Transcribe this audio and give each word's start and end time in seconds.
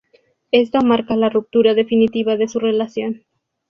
Esto 0.49 0.79
marca 0.81 1.15
la 1.15 1.29
ruptura 1.29 1.75
definitiva 1.75 2.35
de 2.35 2.47
su 2.47 2.57
relación. 2.59 3.21